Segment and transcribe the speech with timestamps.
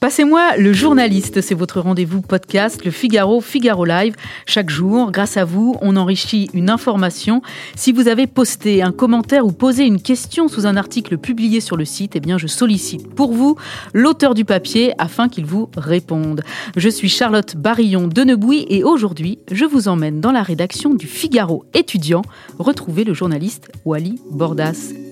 [0.00, 4.16] Passez-moi le journaliste, c'est votre rendez-vous podcast, le Figaro, Figaro Live.
[4.46, 7.42] Chaque jour, grâce à vous, on enrichit une information.
[7.76, 11.76] Si vous avez posté un commentaire ou posé une question sous un article publié sur
[11.76, 13.56] le site, eh bien, je sollicite pour vous
[13.92, 16.42] l'auteur du papier afin qu'il vous réponde.
[16.76, 21.06] Je suis Charlotte Barillon de Nebouy et aujourd'hui, je vous emmène dans la rédaction du
[21.06, 22.22] Figaro étudiant
[22.58, 25.09] retrouver le journaliste Wally Bordas.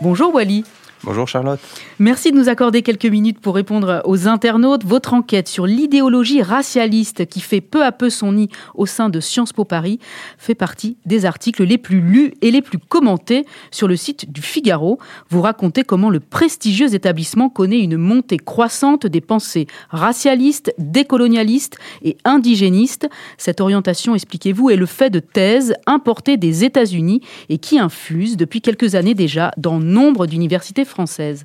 [0.00, 0.64] Bonjour Wally.
[1.02, 1.60] Bonjour Charlotte.
[1.98, 4.84] Merci de nous accorder quelques minutes pour répondre aux internautes.
[4.84, 9.18] Votre enquête sur l'idéologie racialiste qui fait peu à peu son nid au sein de
[9.18, 9.98] Sciences Po Paris
[10.36, 14.42] fait partie des articles les plus lus et les plus commentés sur le site du
[14.42, 14.98] Figaro.
[15.30, 22.18] Vous racontez comment le prestigieux établissement connaît une montée croissante des pensées racialistes, décolonialistes et
[22.26, 23.08] indigénistes.
[23.38, 28.60] Cette orientation, expliquez-vous, est le fait de thèses importées des États-Unis et qui infuse depuis
[28.60, 31.44] quelques années déjà dans nombre d'universités française.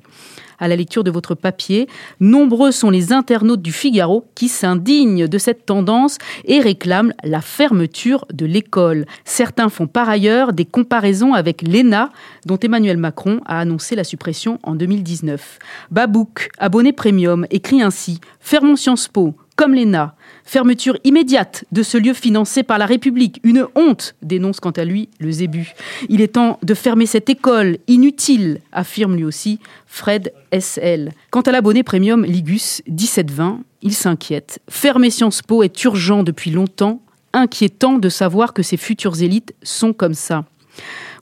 [0.58, 1.86] À la lecture de votre papier,
[2.20, 8.24] nombreux sont les internautes du Figaro qui s'indignent de cette tendance et réclament la fermeture
[8.32, 9.06] de l'école.
[9.24, 12.10] Certains font par ailleurs des comparaisons avec l'ENA,
[12.46, 15.58] dont Emmanuel Macron a annoncé la suppression en 2019.
[15.90, 20.14] Babouk, abonné premium, écrit ainsi Fermons Sciences Po, comme l'ENA.
[20.44, 23.40] Fermeture immédiate de ce lieu financé par la République.
[23.42, 25.72] Une honte, dénonce quant à lui le Zébu.
[26.08, 31.12] Il est temps de fermer cette école inutile, affirme lui aussi Fred SL.
[31.30, 34.60] Quant à l'abonné premium Ligus 1720, il s'inquiète.
[34.68, 37.00] Fermer Sciences Po est urgent depuis longtemps,
[37.32, 40.44] inquiétant de savoir que ces futures élites sont comme ça.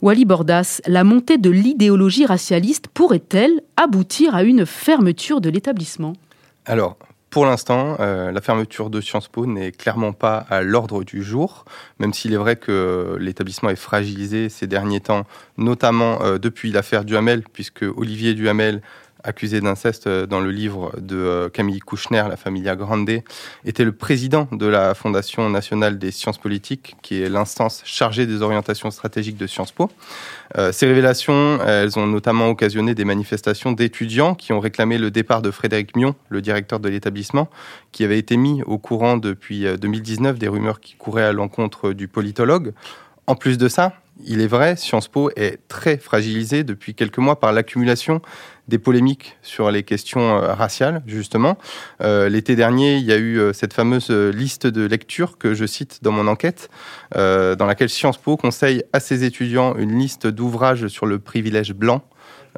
[0.03, 6.15] Wally Bordas, la montée de l'idéologie racialiste pourrait-elle aboutir à une fermeture de l'établissement?
[6.67, 6.99] Alors,
[7.35, 11.65] pour l'instant, euh, la fermeture de Sciences Po n'est clairement pas à l'ordre du jour,
[11.99, 15.27] même s'il est vrai que l'établissement est fragilisé ces derniers temps,
[15.59, 18.83] notamment euh, depuis l'affaire Duhamel, puisque Olivier Duhamel
[19.25, 23.11] accusé d'inceste euh, dans le livre de euh, Camille Kouchner, La Familia Grande,
[23.65, 28.43] était le président de la Fondation nationale des sciences politiques, qui est l'instance chargée des
[28.43, 29.91] orientations stratégiques de Sciences Po.
[30.57, 35.43] Euh, ces révélations, elles ont notamment occasionné des manifestations d'étudiants qui ont réclamé le départ
[35.43, 37.49] de Frédéric Mion, le directeur de l'établissement,
[37.93, 42.09] qui avait été mis au courant depuis 2019 des rumeurs qui couraient à l'encontre du
[42.09, 42.73] politologue.
[43.27, 47.41] En plus de ça, il est vrai, Sciences Po est très fragilisé depuis quelques mois
[47.41, 48.21] par l'accumulation
[48.69, 51.59] des polémiques sur les questions euh, raciales, justement.
[52.01, 55.67] Euh, l'été dernier, il y a eu euh, cette fameuse liste de lecture que je
[55.67, 56.71] cite dans mon enquête,
[57.15, 62.03] dans laquelle Sciences Po conseille à ses étudiants une liste d'ouvrages sur le privilège blanc.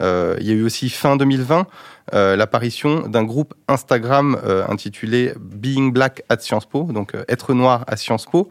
[0.00, 1.66] Il y a eu aussi fin 2020
[2.12, 4.38] l'apparition d'un groupe Instagram
[4.69, 8.49] intitulé Being Black at Sciences Po, donc être noir à Sciences Po,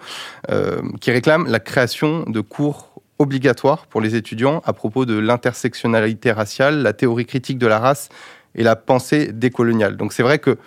[1.00, 6.82] qui réclame la création de cours obligatoire pour les étudiants à propos de l'intersectionnalité raciale,
[6.82, 8.10] la théorie critique de la race
[8.56, 9.96] et la pensée décoloniale.
[9.96, 10.58] Donc c'est vrai que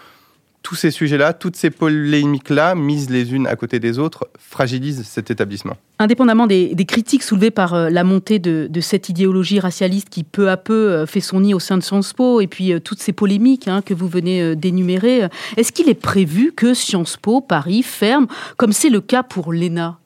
[0.63, 5.31] tous ces sujets-là, toutes ces polémiques-là, mises les unes à côté des autres, fragilisent cet
[5.31, 5.77] établissement.
[5.99, 10.57] Indépendamment des, critiques soulevées par euh, la montée de, cette idéologie racialiste qui peu à
[10.57, 13.13] peu euh, fait son nid au sein de Sciences Po, et puis euh, toutes ces
[13.13, 18.27] polémiques hein, que vous venez d'énumérer, est-ce qu'il est prévu que Sciences Po, Paris, ferme,
[18.57, 19.99] comme c'est le cas pour l'ENA?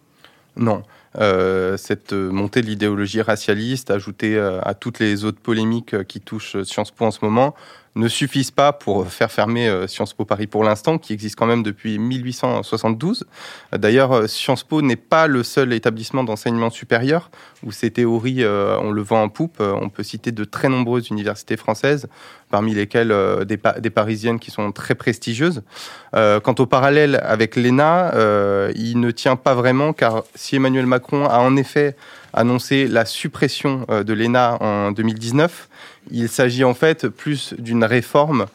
[0.56, 0.82] Non.
[1.18, 6.62] Euh, cette montée de l'idéologie racialiste, ajoutée euh, à toutes les autres polémiques qui touchent
[6.62, 7.54] Sciences Po en ce moment,
[7.94, 11.46] ne suffisent pas pour faire fermer euh, Sciences Po Paris pour l'instant, qui existe quand
[11.46, 13.26] même depuis 1872.
[13.72, 17.30] D'ailleurs, euh, Sciences Po n'est pas le seul établissement d'enseignement supérieur
[17.62, 19.60] où ces théories, euh, on le vend en poupe.
[19.60, 22.08] On peut citer de très nombreuses universités françaises,
[22.50, 23.14] parmi lesquelles
[23.46, 25.62] des, des, parisiennes qui sont très prestigieuses.
[26.12, 28.12] quant au parallèle avec l'ENA,
[28.74, 31.94] il ne tient pas vraiment, car si Emmanuel Macron a en effet
[32.32, 35.68] annoncé la suppression de l'ENA en 2019,
[36.10, 38.46] il s'agit en fait plus d'une réforme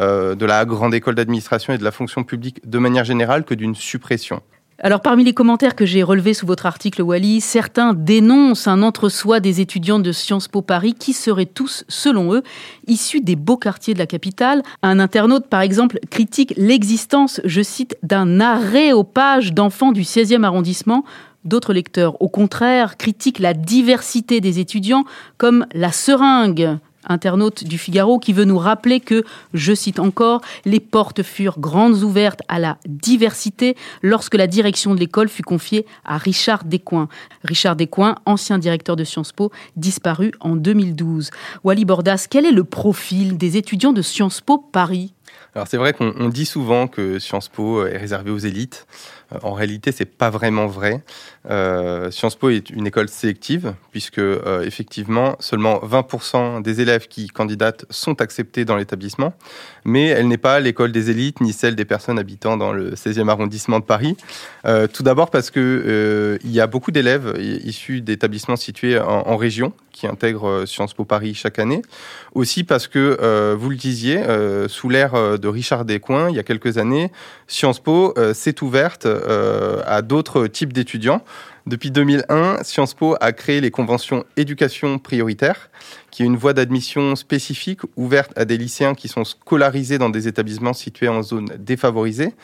[0.00, 3.54] euh, de la grande école d'administration et de la fonction publique de manière générale que
[3.54, 4.40] d'une suppression.
[4.80, 9.38] Alors parmi les commentaires que j'ai relevés sous votre article Wally, certains dénoncent un entre-soi
[9.38, 12.42] des étudiants de Sciences Po Paris qui seraient tous, selon eux,
[12.88, 14.62] issus des beaux quartiers de la capitale.
[14.82, 21.04] Un internaute, par exemple, critique l'existence, je cite, d'un aréopage d'enfants du 16e arrondissement
[21.44, 25.04] D'autres lecteurs, au contraire, critiquent la diversité des étudiants
[25.36, 30.80] comme la seringue internaute du Figaro, qui veut nous rappeler que, je cite encore, les
[30.80, 36.18] portes furent grandes ouvertes à la diversité lorsque la direction de l'école fut confiée à
[36.18, 37.08] Richard Descoings.
[37.44, 41.30] Richard Descoings, ancien directeur de Sciences Po, disparu en 2012.
[41.62, 45.12] Wally Bordas, quel est le profil des étudiants de Sciences Po Paris?
[45.54, 48.86] Alors c'est vrai qu'on dit souvent que Sciences Po est réservé aux élites.
[49.32, 51.02] Euh, en réalité, c'est pas vraiment vrai.
[51.50, 57.28] Euh, Sciences Po est une école sélective puisque euh, effectivement seulement 20% des élèves qui
[57.28, 59.34] candidatent sont acceptés dans l'établissement,
[59.84, 63.28] mais elle n'est pas l'école des élites ni celle des personnes habitant dans le 16e
[63.28, 64.16] arrondissement de Paris.
[64.92, 70.06] tout d'abord parce que il y a beaucoup d'élèves issus d'établissements situés en, région qui
[70.06, 71.82] intègrent Sciences Po Paris chaque année.
[72.34, 74.22] Aussi parce que vous le disiez,
[74.68, 77.10] sous l'ère Richard Descoings, il y a quelques années,
[77.46, 81.22] Sciences Po s'est ouverte euh, à d'autres types d'étudiants.
[81.66, 85.70] Depuis 2001, Sciences Po a créé les conventions éducation prioritaire,
[86.10, 90.28] qui est une voie d'admission spécifique ouverte à des lycéens qui sont scolarisés dans des
[90.28, 92.34] établissements situés en zone défavorisée.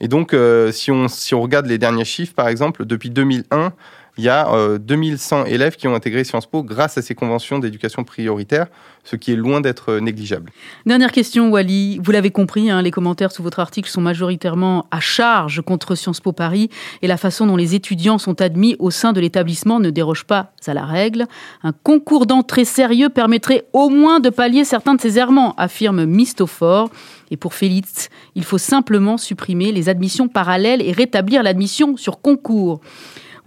[0.00, 3.72] Et donc, euh, si, on, si on regarde les derniers chiffres, par exemple, depuis 2001,
[4.18, 7.60] il y a 2100 euh, élèves qui ont intégré Sciences Po grâce à ces conventions
[7.60, 8.66] d'éducation prioritaire,
[9.04, 10.50] ce qui est loin d'être euh, négligeable.
[10.86, 12.00] Dernière question, Wally.
[12.02, 16.20] Vous l'avez compris, hein, les commentaires sous votre article sont majoritairement à charge contre Sciences
[16.20, 16.68] Po Paris
[17.00, 20.52] et la façon dont les étudiants sont admis au sein de l'établissement ne déroge pas
[20.66, 21.26] à la règle.
[21.62, 26.90] Un concours d'entrée sérieux permettrait au moins de pallier certains de ces errements, affirme Mistofort.
[27.30, 32.80] Et pour Félix, il faut simplement supprimer les admissions parallèles et rétablir l'admission sur concours.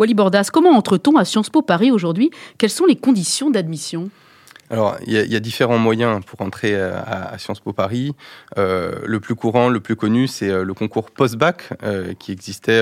[0.02, 2.32] Wally Bordas, comment entre-t-on à Sciences Po Paris aujourd'hui?
[2.58, 4.10] Quelles sont les conditions d'admission?
[4.72, 8.16] Alors, il y, a différents moyens pour entrer à, Sciences Po Paris.
[8.58, 12.82] Euh, le plus courant, le plus connu, c'est euh, le concours post-bac euh, qui existait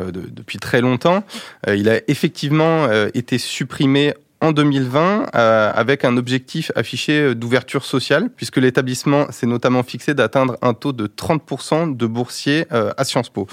[0.00, 1.24] depuis très longtemps.
[1.66, 9.30] il a effectivement été supprimé en 2020 avec un objectif affiché d'ouverture sociale, puisque l'établissement
[9.30, 13.46] s'est notamment fixé d'atteindre un taux de 30% de boursiers à Sciences Po.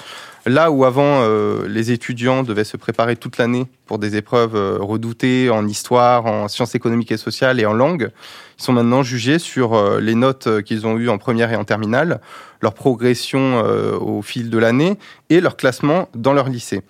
[0.45, 4.77] Là où avant, euh, les étudiants devaient se préparer toute l'année pour des épreuves euh,
[4.77, 8.12] redoutées en histoire, en sciences économiques et sociales et en langue,
[8.59, 11.63] ils sont maintenant jugés sur euh, les notes qu'ils ont eues en première et en
[11.63, 12.19] terminale,
[12.62, 13.62] leur progression
[14.00, 14.97] au fil de l'année
[15.30, 16.81] et leur classement dans leur lycée.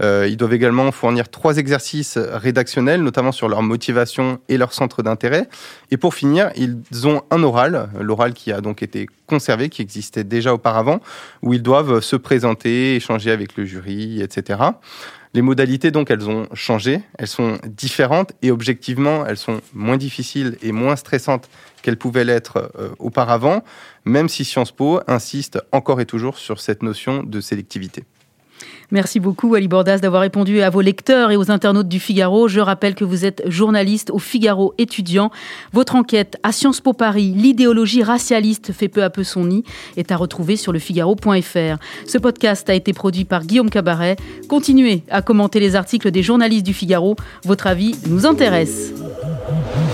[0.00, 5.02] Euh, ils doivent également fournir trois exercices rédactionnels, notamment sur leur motivation et leur centre
[5.02, 5.48] d'intérêt.
[5.90, 10.24] Et pour finir, ils ont un oral, l'oral qui a donc été conservé, qui existait
[10.24, 11.00] déjà auparavant,
[11.42, 14.58] où ils doivent se présenter, échanger avec le jury, etc.
[15.34, 20.58] Les modalités, donc, elles ont changé, elles sont différentes et objectivement, elles sont moins difficiles
[20.60, 21.48] et moins stressantes
[21.80, 23.64] qu'elles pouvaient l'être euh, auparavant,
[24.04, 28.04] même si Sciences Po insiste encore et toujours sur cette notion de sélectivité.
[28.90, 32.48] Merci beaucoup, Ali Bordas, d'avoir répondu à vos lecteurs et aux internautes du Figaro.
[32.48, 35.30] Je rappelle que vous êtes journaliste au Figaro étudiant.
[35.72, 39.64] Votre enquête à Sciences Po Paris, l'idéologie racialiste fait peu à peu son nid,
[39.96, 41.78] est à retrouver sur lefigaro.fr.
[42.06, 44.16] Ce podcast a été produit par Guillaume Cabaret.
[44.48, 47.16] Continuez à commenter les articles des journalistes du Figaro.
[47.44, 48.92] Votre avis nous intéresse.